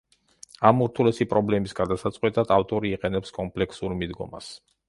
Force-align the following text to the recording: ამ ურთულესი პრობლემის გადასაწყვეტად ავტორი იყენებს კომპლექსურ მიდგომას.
ამ 0.69 0.79
ურთულესი 0.85 1.27
პრობლემის 1.33 1.77
გადასაწყვეტად 1.81 2.55
ავტორი 2.57 2.95
იყენებს 2.97 3.37
კომპლექსურ 3.39 3.99
მიდგომას. 4.01 4.53